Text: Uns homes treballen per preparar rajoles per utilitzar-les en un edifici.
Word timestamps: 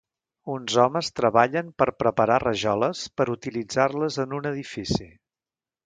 Uns 0.53 0.77
homes 0.83 1.11
treballen 1.19 1.69
per 1.83 1.87
preparar 2.05 2.39
rajoles 2.47 3.05
per 3.21 3.31
utilitzar-les 3.37 4.21
en 4.27 4.39
un 4.41 4.55
edifici. 4.57 5.11